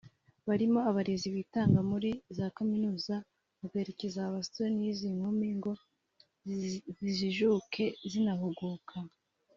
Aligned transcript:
barimo 0.47 0.79
abarezi 0.89 1.27
bitanga 1.35 1.79
muri 1.91 2.09
za 2.37 2.47
Kaminuza 2.57 3.15
bagaherekeza 3.59 4.17
aba 4.21 4.33
basore 4.37 4.69
n’izi 4.79 5.07
nkumi 5.15 5.47
ngo 5.57 5.71
zijijuke 7.07 7.83
zinahuguka 8.11 8.95